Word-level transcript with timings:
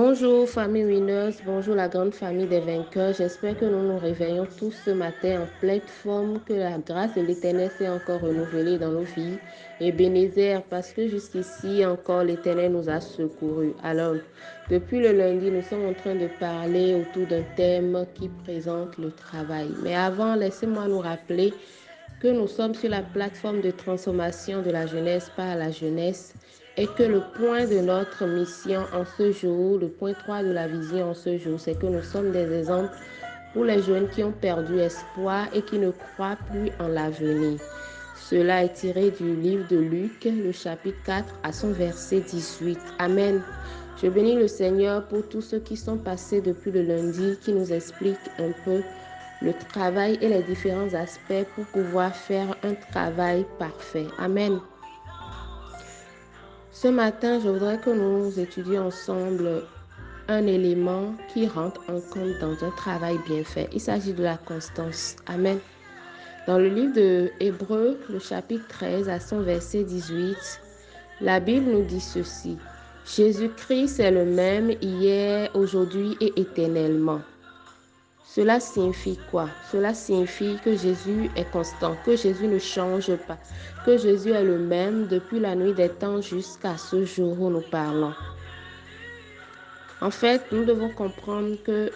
Bonjour 0.00 0.48
famille 0.48 0.84
Winners, 0.84 1.42
bonjour 1.44 1.74
la 1.74 1.88
grande 1.88 2.14
famille 2.14 2.46
des 2.46 2.60
vainqueurs. 2.60 3.14
J'espère 3.14 3.58
que 3.58 3.64
nous 3.64 3.82
nous 3.82 3.98
réveillons 3.98 4.46
tous 4.56 4.70
ce 4.70 4.92
matin 4.92 5.40
en 5.40 5.58
pleine 5.58 5.80
forme, 5.80 6.38
que 6.46 6.52
la 6.52 6.78
grâce 6.78 7.16
de 7.16 7.22
l'Éternel 7.22 7.68
s'est 7.76 7.88
encore 7.88 8.20
renouvelée 8.20 8.78
dans 8.78 8.92
nos 8.92 9.02
vies 9.02 9.38
et 9.80 9.90
bénézère 9.90 10.62
parce 10.62 10.92
que 10.92 11.08
jusqu'ici 11.08 11.84
encore 11.84 12.22
l'Éternel 12.22 12.70
nous 12.70 12.88
a 12.88 13.00
secourus. 13.00 13.74
Alors, 13.82 14.14
depuis 14.70 15.00
le 15.00 15.10
lundi, 15.10 15.50
nous 15.50 15.62
sommes 15.62 15.86
en 15.86 15.94
train 15.94 16.14
de 16.14 16.28
parler 16.38 16.94
autour 16.94 17.26
d'un 17.26 17.42
thème 17.56 18.06
qui 18.14 18.28
présente 18.44 18.98
le 18.98 19.10
travail. 19.10 19.66
Mais 19.82 19.96
avant, 19.96 20.36
laissez-moi 20.36 20.86
nous 20.86 21.00
rappeler 21.00 21.52
que 22.20 22.28
nous 22.28 22.46
sommes 22.46 22.74
sur 22.76 22.90
la 22.90 23.02
plateforme 23.02 23.62
de 23.62 23.72
transformation 23.72 24.62
de 24.62 24.70
la 24.70 24.86
jeunesse 24.86 25.28
par 25.36 25.56
la 25.56 25.72
jeunesse 25.72 26.34
et 26.78 26.86
que 26.86 27.02
le 27.02 27.20
point 27.36 27.66
de 27.66 27.80
notre 27.80 28.24
mission 28.24 28.84
en 28.94 29.04
ce 29.04 29.32
jour, 29.32 29.78
le 29.78 29.88
point 29.88 30.12
3 30.12 30.44
de 30.44 30.52
la 30.52 30.68
vision 30.68 31.10
en 31.10 31.14
ce 31.14 31.36
jour, 31.36 31.58
c'est 31.58 31.76
que 31.76 31.86
nous 31.86 32.02
sommes 32.02 32.30
des 32.30 32.52
exemples 32.56 32.94
pour 33.52 33.64
les 33.64 33.82
jeunes 33.82 34.08
qui 34.10 34.22
ont 34.22 34.32
perdu 34.32 34.78
espoir 34.78 35.48
et 35.52 35.62
qui 35.62 35.78
ne 35.78 35.90
croient 35.90 36.38
plus 36.52 36.70
en 36.78 36.86
l'avenir. 36.86 37.58
Cela 38.14 38.64
est 38.64 38.74
tiré 38.74 39.10
du 39.10 39.34
livre 39.34 39.66
de 39.68 39.76
Luc, 39.76 40.24
le 40.24 40.52
chapitre 40.52 40.98
4 41.04 41.34
à 41.42 41.52
son 41.52 41.72
verset 41.72 42.20
18. 42.20 42.78
Amen. 43.00 43.42
Je 44.00 44.06
bénis 44.06 44.36
le 44.36 44.46
Seigneur 44.46 45.08
pour 45.08 45.28
tous 45.28 45.40
ceux 45.40 45.58
qui 45.58 45.76
sont 45.76 45.96
passés 45.96 46.40
depuis 46.40 46.70
le 46.70 46.82
lundi, 46.82 47.36
qui 47.42 47.52
nous 47.52 47.72
expliquent 47.72 48.30
un 48.38 48.52
peu 48.64 48.82
le 49.42 49.52
travail 49.70 50.16
et 50.20 50.28
les 50.28 50.42
différents 50.42 50.94
aspects 50.94 51.44
pour 51.56 51.64
pouvoir 51.66 52.14
faire 52.14 52.54
un 52.62 52.74
travail 52.92 53.44
parfait. 53.58 54.06
Amen. 54.18 54.60
Ce 56.80 56.86
matin, 56.86 57.40
je 57.40 57.48
voudrais 57.48 57.80
que 57.80 57.90
nous 57.90 58.38
étudions 58.38 58.86
ensemble 58.86 59.64
un 60.28 60.46
élément 60.46 61.12
qui 61.34 61.48
rentre 61.48 61.80
en 61.88 61.98
compte 61.98 62.38
dans 62.40 62.64
un 62.64 62.70
travail 62.70 63.18
bien 63.26 63.42
fait. 63.42 63.68
Il 63.72 63.80
s'agit 63.80 64.12
de 64.12 64.22
la 64.22 64.36
constance. 64.36 65.16
Amen. 65.26 65.58
Dans 66.46 66.56
le 66.56 66.68
livre 66.68 66.94
de 66.94 67.32
Hébreu, 67.40 67.98
le 68.08 68.20
chapitre 68.20 68.64
13 68.68 69.08
à 69.08 69.18
son 69.18 69.40
verset 69.40 69.82
18, 69.82 70.36
la 71.20 71.40
Bible 71.40 71.68
nous 71.68 71.82
dit 71.82 72.00
ceci. 72.00 72.56
Jésus-Christ 73.04 73.98
est 73.98 74.12
le 74.12 74.24
même 74.24 74.70
hier, 74.80 75.50
aujourd'hui 75.54 76.16
et 76.20 76.32
éternellement. 76.40 77.22
Cela 78.34 78.60
signifie 78.60 79.18
quoi? 79.30 79.48
Cela 79.72 79.94
signifie 79.94 80.58
que 80.62 80.76
Jésus 80.76 81.30
est 81.34 81.50
constant, 81.50 81.96
que 82.04 82.14
Jésus 82.14 82.46
ne 82.46 82.58
change 82.58 83.16
pas, 83.26 83.38
que 83.86 83.96
Jésus 83.96 84.32
est 84.32 84.44
le 84.44 84.58
même 84.58 85.06
depuis 85.06 85.40
la 85.40 85.54
nuit 85.54 85.72
des 85.72 85.88
temps 85.88 86.20
jusqu'à 86.20 86.76
ce 86.76 87.06
jour 87.06 87.40
où 87.40 87.48
nous 87.48 87.62
parlons. 87.70 88.12
En 90.02 90.10
fait, 90.10 90.42
nous 90.52 90.66
devons 90.66 90.90
comprendre 90.90 91.56
que 91.64 91.90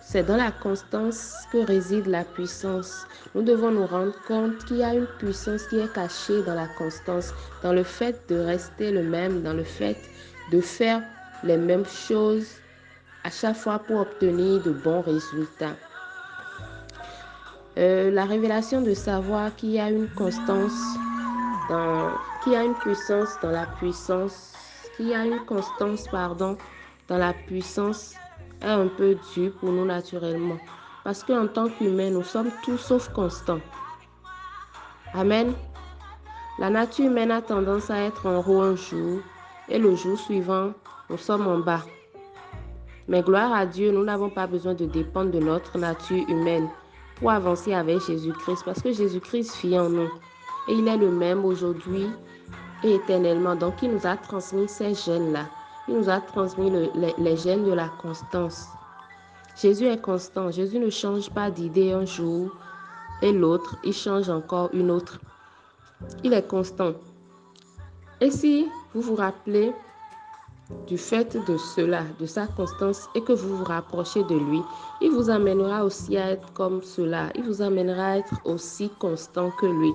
c'est 0.00 0.22
dans 0.22 0.36
la 0.36 0.52
constance 0.52 1.34
que 1.50 1.58
réside 1.58 2.06
la 2.06 2.22
puissance. 2.22 3.04
Nous 3.34 3.42
devons 3.42 3.72
nous 3.72 3.86
rendre 3.86 4.14
compte 4.28 4.64
qu'il 4.66 4.76
y 4.76 4.84
a 4.84 4.94
une 4.94 5.08
puissance 5.18 5.64
qui 5.66 5.80
est 5.80 5.92
cachée 5.92 6.42
dans 6.44 6.54
la 6.54 6.68
constance, 6.68 7.34
dans 7.64 7.72
le 7.72 7.82
fait 7.82 8.22
de 8.28 8.36
rester 8.36 8.92
le 8.92 9.02
même, 9.02 9.42
dans 9.42 9.54
le 9.54 9.64
fait 9.64 9.98
de 10.52 10.60
faire 10.60 11.02
les 11.42 11.56
mêmes 11.56 11.86
choses 11.86 12.46
à 13.24 13.30
chaque 13.30 13.56
fois 13.56 13.78
pour 13.78 14.00
obtenir 14.00 14.62
de 14.62 14.70
bons 14.70 15.02
résultats. 15.02 15.76
Euh, 17.78 18.10
la 18.10 18.24
révélation 18.24 18.80
de 18.80 18.94
savoir 18.94 19.54
qu'il 19.56 19.70
y 19.70 19.80
a 19.80 19.90
une 19.90 20.08
constance, 20.08 20.72
dans, 21.68 22.10
puissance 22.80 23.38
dans 23.42 23.50
la 23.50 23.66
puissance, 23.66 24.52
qu'il 24.96 25.12
a 25.14 25.24
une 25.24 25.44
constance, 25.46 26.08
pardon, 26.08 26.56
dans 27.08 27.18
la 27.18 27.32
puissance 27.32 28.14
est 28.62 28.66
un 28.66 28.88
peu 28.88 29.16
dur 29.34 29.52
pour 29.60 29.70
nous 29.70 29.84
naturellement. 29.84 30.58
Parce 31.04 31.22
qu'en 31.22 31.46
tant 31.46 31.68
qu'humains, 31.68 32.10
nous 32.10 32.22
sommes 32.22 32.50
tous 32.62 32.78
sauf 32.78 33.08
constants. 33.12 33.60
Amen. 35.14 35.54
La 36.58 36.68
nature 36.70 37.06
humaine 37.06 37.30
a 37.30 37.40
tendance 37.40 37.90
à 37.90 37.98
être 38.00 38.26
en 38.26 38.46
haut 38.46 38.60
un 38.60 38.76
jour 38.76 39.20
et 39.68 39.78
le 39.78 39.94
jour 39.96 40.18
suivant, 40.18 40.72
nous 41.08 41.16
sommes 41.16 41.46
en 41.46 41.58
bas. 41.58 41.82
Mais 43.10 43.22
gloire 43.22 43.52
à 43.52 43.66
Dieu, 43.66 43.90
nous 43.90 44.04
n'avons 44.04 44.30
pas 44.30 44.46
besoin 44.46 44.72
de 44.74 44.84
dépendre 44.86 45.32
de 45.32 45.40
notre 45.40 45.76
nature 45.76 46.24
humaine 46.28 46.68
pour 47.16 47.32
avancer 47.32 47.74
avec 47.74 47.98
Jésus-Christ 48.06 48.62
parce 48.64 48.80
que 48.80 48.92
Jésus-Christ 48.92 49.60
vit 49.62 49.76
en 49.76 49.88
nous. 49.88 50.08
Et 50.68 50.74
il 50.74 50.86
est 50.86 50.96
le 50.96 51.10
même 51.10 51.44
aujourd'hui 51.44 52.06
et 52.84 52.94
éternellement. 52.94 53.56
Donc 53.56 53.82
il 53.82 53.90
nous 53.90 54.06
a 54.06 54.16
transmis 54.16 54.68
ces 54.68 54.94
gènes-là. 54.94 55.46
Il 55.88 55.96
nous 55.96 56.08
a 56.08 56.20
transmis 56.20 56.70
les, 56.70 57.36
gènes 57.36 57.64
de 57.64 57.72
la 57.72 57.88
constance. 58.00 58.68
Jésus 59.60 59.86
est 59.86 60.00
constant. 60.00 60.52
Jésus 60.52 60.78
ne 60.78 60.88
change 60.88 61.30
pas 61.30 61.50
d'idée 61.50 61.90
un 61.90 62.04
jour 62.04 62.52
et 63.22 63.32
l'autre, 63.32 63.76
il 63.82 63.92
change 63.92 64.30
encore 64.30 64.70
une 64.72 64.92
autre. 64.92 65.18
Il 66.22 66.32
est 66.32 66.46
constant. 66.46 66.92
Et 68.20 68.30
si 68.30 68.68
vous 68.94 69.00
vous 69.00 69.16
rappelez, 69.16 69.72
du 70.86 70.98
fait 70.98 71.36
de 71.46 71.56
cela, 71.56 72.02
de 72.18 72.26
sa 72.26 72.46
constance, 72.46 73.08
et 73.14 73.22
que 73.22 73.32
vous 73.32 73.58
vous 73.58 73.64
rapprochez 73.64 74.24
de 74.24 74.34
lui, 74.34 74.60
il 75.00 75.10
vous 75.10 75.30
amènera 75.30 75.84
aussi 75.84 76.16
à 76.16 76.30
être 76.30 76.52
comme 76.52 76.82
cela. 76.82 77.30
Il 77.34 77.44
vous 77.44 77.62
amènera 77.62 78.06
à 78.06 78.16
être 78.18 78.40
aussi 78.44 78.90
constant 78.98 79.50
que 79.60 79.66
lui, 79.66 79.92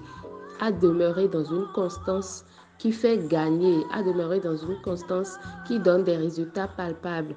à 0.60 0.72
demeurer 0.72 1.28
dans 1.28 1.44
une 1.44 1.68
constance 1.74 2.46
qui 2.78 2.92
fait 2.92 3.18
gagner, 3.28 3.84
à 3.94 4.04
demeurer 4.04 4.40
dans 4.40 4.56
une 4.56 4.80
constance 4.82 5.38
qui 5.68 5.80
donne 5.80 6.04
des 6.04 6.18
résultats 6.18 6.68
palpables. 6.68 7.36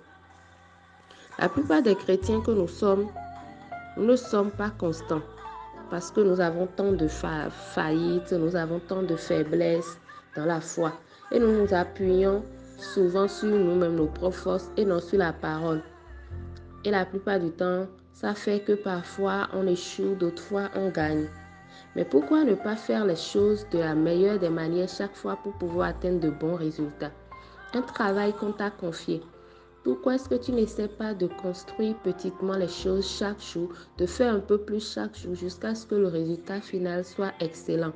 La 1.38 1.48
plupart 1.48 1.82
des 1.82 1.94
chrétiens 1.94 2.40
que 2.40 2.50
nous 2.50 2.68
sommes, 2.68 3.06
ne 3.96 4.16
sommes 4.16 4.50
pas 4.50 4.70
constants 4.70 5.22
parce 5.90 6.10
que 6.10 6.20
nous 6.20 6.40
avons 6.40 6.66
tant 6.66 6.92
de 6.92 7.08
faillites, 7.08 8.32
nous 8.32 8.56
avons 8.56 8.80
tant 8.80 9.02
de 9.02 9.16
faiblesses 9.16 9.98
dans 10.36 10.44
la 10.44 10.60
foi 10.60 10.92
et 11.32 11.38
nous 11.38 11.52
nous 11.52 11.74
appuyons 11.74 12.42
souvent 12.78 13.28
sur 13.28 13.48
nous-mêmes, 13.48 13.96
nos 13.96 14.06
propres 14.06 14.36
forces 14.36 14.70
et 14.76 14.84
non 14.84 15.00
sur 15.00 15.18
la 15.18 15.32
parole. 15.32 15.82
Et 16.84 16.90
la 16.90 17.04
plupart 17.04 17.40
du 17.40 17.50
temps, 17.50 17.86
ça 18.12 18.34
fait 18.34 18.60
que 18.60 18.72
parfois 18.72 19.48
on 19.52 19.66
échoue, 19.66 20.14
d'autres 20.14 20.42
fois 20.42 20.70
on 20.74 20.90
gagne. 20.90 21.26
Mais 21.96 22.04
pourquoi 22.04 22.44
ne 22.44 22.54
pas 22.54 22.76
faire 22.76 23.04
les 23.04 23.16
choses 23.16 23.66
de 23.70 23.78
la 23.78 23.94
meilleure 23.94 24.38
des 24.38 24.48
manières 24.48 24.88
chaque 24.88 25.14
fois 25.14 25.36
pour 25.42 25.52
pouvoir 25.54 25.88
atteindre 25.88 26.20
de 26.20 26.30
bons 26.30 26.56
résultats? 26.56 27.12
Un 27.74 27.82
travail 27.82 28.32
qu'on 28.32 28.52
t'a 28.52 28.70
confié. 28.70 29.20
Pourquoi 29.84 30.14
est-ce 30.14 30.28
que 30.28 30.34
tu 30.34 30.52
n'essaies 30.52 30.88
pas 30.88 31.14
de 31.14 31.26
construire 31.26 31.96
petitement 32.02 32.56
les 32.56 32.68
choses 32.68 33.06
chaque 33.06 33.40
jour, 33.40 33.70
de 33.96 34.06
faire 34.06 34.34
un 34.34 34.40
peu 34.40 34.58
plus 34.58 34.92
chaque 34.92 35.16
jour 35.16 35.34
jusqu'à 35.34 35.74
ce 35.74 35.86
que 35.86 35.94
le 35.94 36.08
résultat 36.08 36.60
final 36.60 37.04
soit 37.04 37.32
excellent? 37.40 37.92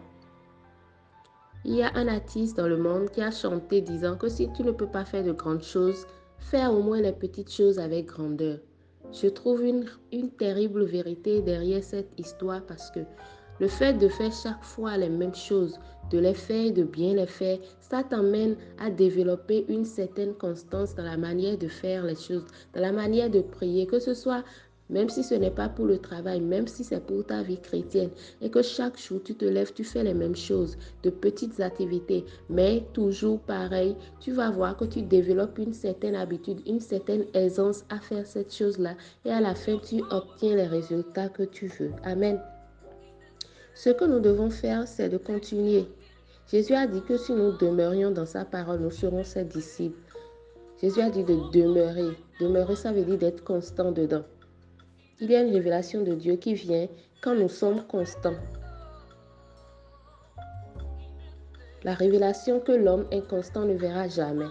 Il 1.64 1.76
y 1.76 1.82
a 1.82 1.92
un 1.94 2.08
artiste 2.08 2.56
dans 2.56 2.66
le 2.66 2.76
monde 2.76 3.10
qui 3.10 3.22
a 3.22 3.30
chanté 3.30 3.80
disant 3.80 4.16
que 4.16 4.28
si 4.28 4.48
tu 4.52 4.62
ne 4.62 4.72
peux 4.72 4.86
pas 4.86 5.04
faire 5.04 5.22
de 5.22 5.32
grandes 5.32 5.62
choses, 5.62 6.06
fais 6.38 6.66
au 6.66 6.82
moins 6.82 7.00
les 7.00 7.12
petites 7.12 7.52
choses 7.52 7.78
avec 7.78 8.06
grandeur. 8.06 8.58
Je 9.12 9.28
trouve 9.28 9.62
une, 9.62 9.84
une 10.10 10.30
terrible 10.30 10.84
vérité 10.84 11.40
derrière 11.40 11.84
cette 11.84 12.10
histoire 12.18 12.62
parce 12.66 12.90
que 12.90 13.00
le 13.60 13.68
fait 13.68 13.94
de 13.94 14.08
faire 14.08 14.32
chaque 14.32 14.64
fois 14.64 14.96
les 14.96 15.08
mêmes 15.08 15.34
choses, 15.34 15.78
de 16.10 16.18
les 16.18 16.34
faire, 16.34 16.72
de 16.72 16.82
bien 16.82 17.14
les 17.14 17.26
faire, 17.26 17.58
ça 17.80 18.02
t'emmène 18.02 18.56
à 18.78 18.90
développer 18.90 19.64
une 19.68 19.84
certaine 19.84 20.34
constance 20.34 20.96
dans 20.96 21.04
la 21.04 21.16
manière 21.16 21.58
de 21.58 21.68
faire 21.68 22.04
les 22.04 22.16
choses, 22.16 22.46
dans 22.74 22.80
la 22.80 22.92
manière 22.92 23.30
de 23.30 23.40
prier, 23.40 23.86
que 23.86 24.00
ce 24.00 24.14
soit 24.14 24.42
même 24.92 25.08
si 25.08 25.25
ce 25.25 25.34
n'est 25.34 25.50
pas 25.50 25.69
pour 25.69 25.86
le 25.86 25.98
travail, 25.98 26.41
même 26.41 26.69
si 26.69 26.84
c'est 26.84 27.04
pour 27.04 27.25
ta 27.26 27.42
vie 27.42 27.58
chrétienne, 27.58 28.10
et 28.41 28.50
que 28.50 28.62
chaque 28.62 28.98
jour 28.98 29.20
tu 29.25 29.34
te 29.34 29.44
lèves, 29.44 29.72
tu 29.72 29.82
fais 29.82 30.04
les 30.04 30.14
mêmes 30.14 30.36
choses, 30.36 30.76
de 31.03 31.10
petites 31.10 31.58
activités, 31.60 32.25
mais 32.49 32.84
toujours 32.93 33.40
pareil, 33.40 33.96
tu 34.20 34.32
vas 34.32 34.50
voir 34.50 34.76
que 34.76 34.84
tu 34.84 35.02
développes 35.02 35.58
une 35.58 35.72
certaine 35.72 36.14
habitude, 36.14 36.61
une 36.66 36.81
certaine 36.81 37.25
aisance 37.34 37.84
à 37.88 37.99
faire 37.99 38.26
cette 38.26 38.55
chose-là, 38.55 38.94
et 39.25 39.31
à 39.31 39.40
la 39.40 39.55
fin, 39.55 39.78
tu 39.78 40.02
obtiens 40.11 40.55
les 40.55 40.66
résultats 40.66 41.28
que 41.28 41.43
tu 41.43 41.66
veux. 41.66 41.90
Amen. 42.05 42.38
Ce 43.75 43.90
que 43.90 44.05
nous 44.05 44.20
devons 44.20 44.50
faire, 44.50 44.87
c'est 44.87 45.08
de 45.08 45.16
continuer. 45.16 45.87
Jésus 46.50 46.75
a 46.75 46.87
dit 46.87 47.00
que 47.00 47.16
si 47.16 47.32
nous 47.32 47.56
demeurions 47.56 48.11
dans 48.11 48.26
sa 48.26 48.44
parole, 48.44 48.81
nous 48.81 48.90
serons 48.90 49.25
ses 49.25 49.44
disciples. 49.44 49.99
Jésus 50.82 51.00
a 51.00 51.08
dit 51.08 51.25
de 51.25 51.37
demeurer. 51.52 52.16
Demeurer, 52.40 52.76
ça 52.76 52.93
veut 52.93 53.05
dire 53.05 53.16
d'être 53.16 53.43
constant 53.44 53.93
dedans. 53.93 54.25
Il 55.20 55.31
y 55.31 55.37
a 55.37 55.43
une 55.43 55.53
révélation 55.53 56.03
de 56.03 56.14
Dieu 56.14 56.37
qui 56.37 56.55
vient 56.55 56.88
quand 57.23 57.35
nous 57.35 57.49
sommes 57.49 57.82
constants. 57.87 58.35
La 61.85 61.94
révélation 61.94 62.61
que 62.61 62.73
l'homme 62.73 63.06
inconstant 63.12 63.64
ne 63.64 63.75
verra 63.75 64.09
jamais. 64.09 64.50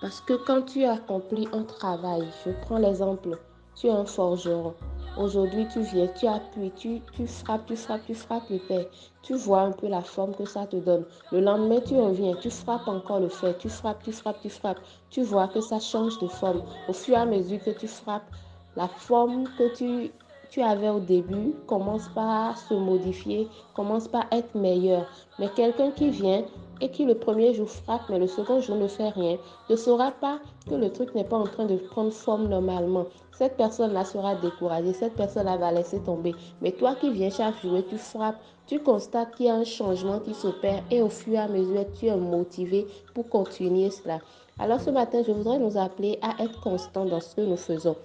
Parce 0.00 0.20
que 0.20 0.34
quand 0.34 0.62
tu 0.62 0.84
accomplis 0.84 1.48
un 1.52 1.62
travail, 1.62 2.22
je 2.44 2.50
prends 2.62 2.78
l'exemple, 2.78 3.38
tu 3.74 3.86
es 3.86 3.90
un 3.90 4.04
forgeron. 4.04 4.74
Aujourd'hui, 5.16 5.66
tu 5.72 5.80
viens, 5.80 6.06
tu 6.08 6.26
appuies, 6.26 6.70
tu, 6.76 7.00
tu 7.12 7.26
frappes, 7.26 7.66
tu 7.66 7.74
frappes, 7.74 8.04
tu 8.06 8.14
frappes 8.14 8.48
le 8.50 8.58
fer. 8.58 8.86
Tu 9.22 9.34
vois 9.34 9.62
un 9.62 9.72
peu 9.72 9.88
la 9.88 10.02
forme 10.02 10.34
que 10.34 10.44
ça 10.44 10.66
te 10.66 10.76
donne. 10.76 11.04
Le 11.32 11.40
lendemain, 11.40 11.80
tu 11.80 11.96
reviens, 11.96 12.36
tu 12.36 12.50
frappes 12.50 12.86
encore 12.86 13.20
le 13.20 13.28
fer. 13.28 13.56
Tu 13.58 13.68
frappes, 13.68 14.02
tu 14.02 14.12
frappes, 14.12 14.40
tu 14.40 14.50
frappes. 14.50 14.80
Tu 15.10 15.22
vois 15.22 15.48
que 15.48 15.60
ça 15.60 15.80
change 15.80 16.18
de 16.20 16.28
forme. 16.28 16.62
Au 16.88 16.92
fur 16.92 17.16
et 17.16 17.20
à 17.20 17.26
mesure 17.26 17.62
que 17.64 17.70
tu 17.70 17.88
frappes, 17.88 18.30
la 18.78 18.86
forme 18.86 19.48
que 19.58 19.74
tu 19.74 20.62
avais 20.62 20.88
au 20.88 21.00
début 21.00 21.52
commence 21.66 22.08
pas 22.10 22.50
à 22.50 22.54
se 22.54 22.74
modifier, 22.74 23.48
commence 23.74 24.06
pas 24.06 24.24
à 24.30 24.36
être 24.36 24.54
meilleur. 24.54 25.04
Mais 25.40 25.48
quelqu'un 25.48 25.90
qui 25.90 26.10
vient 26.10 26.44
et 26.80 26.88
qui 26.88 27.04
le 27.04 27.16
premier 27.16 27.54
jour 27.54 27.68
frappe, 27.68 28.02
mais 28.08 28.20
le 28.20 28.28
second 28.28 28.60
jour 28.60 28.76
ne 28.76 28.86
fait 28.86 29.08
rien, 29.08 29.36
ne 29.68 29.74
saura 29.74 30.12
pas 30.12 30.38
que 30.70 30.76
le 30.76 30.92
truc 30.92 31.12
n'est 31.16 31.24
pas 31.24 31.38
en 31.38 31.48
train 31.48 31.64
de 31.64 31.76
prendre 31.76 32.12
forme 32.12 32.46
normalement. 32.46 33.06
Cette 33.32 33.56
personne-là 33.56 34.04
sera 34.04 34.36
découragée, 34.36 34.92
cette 34.92 35.16
personne-là 35.16 35.56
va 35.56 35.72
laisser 35.72 35.98
tomber. 35.98 36.36
Mais 36.62 36.70
toi 36.70 36.94
qui 36.94 37.10
viens 37.10 37.30
chaque 37.30 37.60
jour 37.60 37.78
et 37.78 37.84
tu 37.84 37.98
frappes, 37.98 38.38
tu 38.68 38.78
constates 38.78 39.34
qu'il 39.34 39.46
y 39.46 39.50
a 39.50 39.56
un 39.56 39.64
changement 39.64 40.20
qui 40.20 40.34
s'opère 40.34 40.84
et 40.92 41.02
au 41.02 41.08
fur 41.08 41.34
et 41.34 41.38
à 41.38 41.48
mesure, 41.48 41.84
tu 41.98 42.06
es 42.06 42.16
motivé 42.16 42.86
pour 43.12 43.28
continuer 43.28 43.90
cela. 43.90 44.20
Alors 44.60 44.80
ce 44.80 44.90
matin, 44.90 45.20
je 45.26 45.32
voudrais 45.32 45.58
nous 45.58 45.76
appeler 45.76 46.20
à 46.22 46.40
être 46.44 46.60
constant 46.60 47.06
dans 47.06 47.20
ce 47.20 47.34
que 47.34 47.40
nous 47.40 47.56
faisons. 47.56 47.96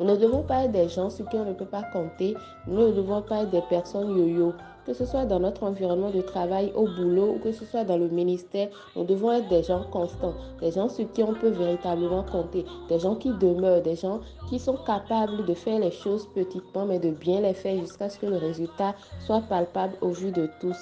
Nous 0.00 0.06
ne 0.06 0.16
devons 0.16 0.42
pas 0.42 0.64
être 0.64 0.72
des 0.72 0.88
gens 0.88 1.10
sur 1.10 1.28
qui 1.28 1.36
on 1.36 1.44
ne 1.44 1.52
peut 1.52 1.66
pas 1.66 1.82
compter. 1.92 2.34
Nous 2.66 2.88
ne 2.88 2.92
devons 2.92 3.20
pas 3.20 3.42
être 3.42 3.50
des 3.50 3.60
personnes 3.68 4.16
yo-yo. 4.16 4.54
Que 4.86 4.94
ce 4.94 5.04
soit 5.04 5.26
dans 5.26 5.40
notre 5.40 5.62
environnement 5.62 6.10
de 6.10 6.22
travail, 6.22 6.72
au 6.74 6.86
boulot 6.86 7.34
ou 7.34 7.38
que 7.38 7.52
ce 7.52 7.66
soit 7.66 7.84
dans 7.84 7.98
le 7.98 8.08
ministère, 8.08 8.68
nous 8.96 9.04
devons 9.04 9.30
être 9.30 9.48
des 9.48 9.62
gens 9.62 9.84
constants, 9.92 10.32
des 10.58 10.72
gens 10.72 10.88
sur 10.88 11.12
qui 11.12 11.22
on 11.22 11.34
peut 11.34 11.50
véritablement 11.50 12.22
compter, 12.22 12.64
des 12.88 12.98
gens 12.98 13.14
qui 13.14 13.28
demeurent, 13.28 13.82
des 13.82 13.94
gens 13.94 14.20
qui 14.48 14.58
sont 14.58 14.78
capables 14.86 15.44
de 15.44 15.52
faire 15.52 15.78
les 15.78 15.90
choses 15.90 16.26
petitement, 16.34 16.86
mais 16.86 16.98
de 16.98 17.10
bien 17.10 17.42
les 17.42 17.52
faire 17.52 17.78
jusqu'à 17.78 18.08
ce 18.08 18.18
que 18.18 18.26
le 18.26 18.38
résultat 18.38 18.94
soit 19.26 19.42
palpable 19.42 19.96
au 20.00 20.08
vu 20.08 20.32
de 20.32 20.48
tous. 20.60 20.78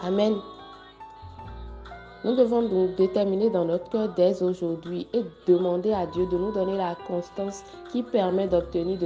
Amen. 0.00 0.36
Nous 2.24 2.34
devons 2.34 2.62
nous 2.62 2.88
déterminer 2.96 3.48
dans 3.48 3.64
notre 3.64 3.88
cœur 3.90 4.08
dès 4.16 4.42
aujourd'hui 4.42 5.06
et 5.12 5.22
demander 5.46 5.92
à 5.92 6.04
Dieu 6.06 6.26
de 6.26 6.36
nous 6.36 6.50
donner 6.50 6.76
la 6.76 6.96
constance 7.06 7.62
qui 7.92 8.02
permet 8.02 8.48
d'obtenir 8.48 8.98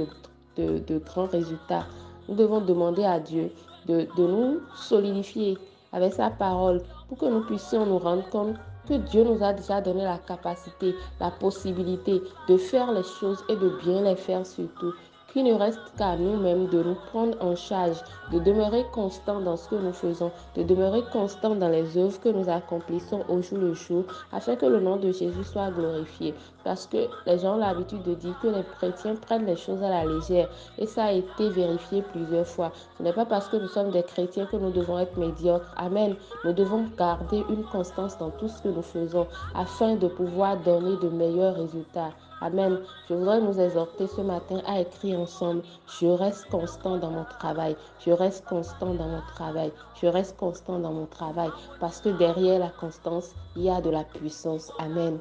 de, 0.57 0.97
grands 0.97 1.27
résultats. 1.27 1.85
Nous 2.27 2.35
devons 2.35 2.61
demander 2.61 3.03
à 3.05 3.19
Dieu 3.19 3.51
de, 3.85 4.07
de 4.17 4.27
nous 4.27 4.61
solidifier 4.75 5.59
avec 5.91 6.13
sa 6.13 6.31
parole 6.31 6.81
pour 7.07 7.19
que 7.19 7.25
nous 7.25 7.45
puissions 7.45 7.85
nous 7.85 7.99
rendre 7.99 8.27
compte 8.31 8.55
que 8.87 8.95
Dieu 8.95 9.23
nous 9.23 9.43
a 9.43 9.53
déjà 9.53 9.79
donné 9.79 10.03
la 10.03 10.17
capacité, 10.17 10.95
la 11.19 11.29
possibilité 11.29 12.19
de 12.47 12.57
faire 12.57 12.91
les 12.91 13.03
choses 13.03 13.43
et 13.47 13.55
de 13.55 13.69
bien 13.83 14.01
les 14.01 14.15
faire 14.15 14.45
surtout 14.45 14.93
qu'il 15.33 15.45
ne 15.45 15.53
reste 15.55 15.79
qu'à 15.97 16.15
nous-mêmes 16.15 16.67
de 16.67 16.83
nous 16.83 16.95
prendre 17.11 17.35
en 17.41 17.55
charge, 17.55 17.97
de 18.31 18.37
demeurer 18.37 18.85
constant 18.93 19.41
dans 19.41 19.57
ce 19.57 19.67
que 19.67 19.75
nous 19.75 19.91
faisons, 19.91 20.31
de 20.55 20.61
demeurer 20.61 21.01
constant 21.11 21.55
dans 21.55 21.69
les 21.69 21.97
œuvres 21.97 22.19
que 22.19 22.29
nous 22.29 22.47
accomplissons 22.49 23.21
au 23.27 23.41
jour 23.41 23.57
le 23.57 23.73
jour, 23.73 24.03
afin 24.31 24.55
que 24.55 24.67
le 24.67 24.79
nom 24.79 24.97
de 24.97 25.11
Jésus 25.11 25.43
soit 25.43 25.71
glorifié. 25.71 26.35
Parce 26.63 26.85
que 26.85 27.07
les 27.25 27.39
gens 27.39 27.55
ont 27.55 27.57
l'habitude 27.57 28.03
de 28.03 28.13
dire 28.13 28.35
que 28.41 28.47
les 28.47 28.63
chrétiens 28.77 29.15
prennent 29.15 29.47
les 29.47 29.55
choses 29.55 29.81
à 29.81 29.89
la 29.89 30.05
légère, 30.05 30.49
et 30.77 30.85
ça 30.85 31.05
a 31.05 31.11
été 31.11 31.49
vérifié 31.49 32.03
plusieurs 32.03 32.47
fois. 32.47 32.71
Ce 32.97 33.03
n'est 33.03 33.11
pas 33.11 33.25
parce 33.25 33.47
que 33.47 33.57
nous 33.57 33.67
sommes 33.67 33.89
des 33.89 34.03
chrétiens 34.03 34.45
que 34.45 34.57
nous 34.57 34.71
devons 34.71 34.99
être 34.99 35.17
médiocres. 35.17 35.73
Amen. 35.77 36.15
Nous 36.45 36.53
devons 36.53 36.85
garder 36.95 37.43
une 37.49 37.63
constance 37.63 38.17
dans 38.19 38.29
tout 38.29 38.47
ce 38.47 38.61
que 38.61 38.69
nous 38.69 38.83
faisons, 38.83 39.25
afin 39.55 39.95
de 39.95 40.07
pouvoir 40.07 40.57
donner 40.57 40.95
de 41.01 41.09
meilleurs 41.09 41.55
résultats. 41.55 42.11
Amen. 42.43 42.79
Je 43.07 43.13
voudrais 43.13 43.39
nous 43.39 43.57
exhorter 43.57 44.05
ce 44.05 44.19
matin 44.19 44.61
à 44.67 44.81
écrire 44.81 45.17
ensemble. 45.17 45.63
Je 45.87 46.07
reste 46.07 46.45
constant 46.49 46.97
dans 46.97 47.09
mon 47.09 47.23
travail. 47.39 47.77
Je 48.05 48.11
reste 48.11 48.43
constant 48.45 48.93
dans 48.93 49.07
mon 49.07 49.21
travail. 49.33 49.71
Je 50.01 50.07
reste 50.07 50.35
constant 50.35 50.77
dans 50.77 50.91
mon 50.91 51.05
travail. 51.05 51.49
Parce 51.79 52.01
que 52.01 52.09
derrière 52.09 52.59
la 52.59 52.69
constance, 52.69 53.33
il 53.55 53.63
y 53.63 53.69
a 53.69 53.79
de 53.79 53.89
la 53.89 54.03
puissance. 54.03 54.73
Amen. 54.77 55.19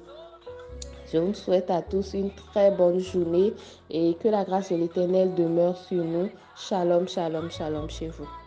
Je 1.13 1.19
vous 1.19 1.35
souhaite 1.35 1.71
à 1.71 1.81
tous 1.81 2.15
une 2.15 2.33
très 2.35 2.73
bonne 2.73 2.99
journée 2.99 3.53
et 3.89 4.15
que 4.15 4.27
la 4.27 4.45
grâce 4.45 4.73
de 4.73 4.77
l'Éternel 4.77 5.33
demeure 5.37 5.77
sur 5.77 6.03
nous. 6.03 6.29
Shalom, 6.57 7.07
shalom, 7.07 7.53
shalom 7.53 7.89
chez 7.89 8.09
vous. 8.09 8.42